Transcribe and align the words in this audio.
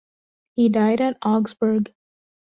He 0.55 0.67
died 0.67 0.99
at 0.99 1.19
Augsburg. 1.23 1.93